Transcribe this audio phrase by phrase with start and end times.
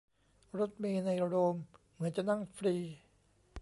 [0.59, 1.57] รถเมล์ในโรม
[1.93, 2.75] เหมือนจะนั่งฟรี